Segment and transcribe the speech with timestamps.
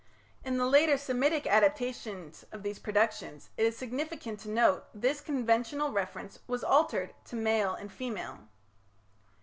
[0.43, 5.91] In the later Semitic adaptations of these productions, it is significant to note, this conventional
[5.91, 8.39] reference was altered to "male and female".